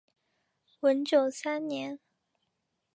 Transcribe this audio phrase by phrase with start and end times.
[0.79, 1.99] 文久三年。